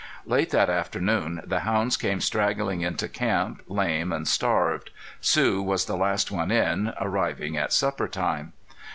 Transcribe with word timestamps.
Late 0.25 0.49
that 0.49 0.67
afternoon 0.67 1.43
the 1.45 1.59
hounds 1.59 1.95
came 1.95 2.21
straggling 2.21 2.81
into 2.81 3.07
camp, 3.07 3.61
lame 3.67 4.11
and 4.11 4.27
starved. 4.27 4.89
Sue 5.19 5.61
was 5.61 5.85
the 5.85 5.95
last 5.95 6.31
one 6.31 6.49
in, 6.49 6.91
arriving 6.99 7.55
at 7.55 7.71
supper 7.71 8.07
time. 8.07 8.53